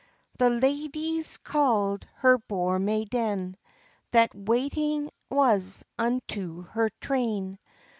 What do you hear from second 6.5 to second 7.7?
her train.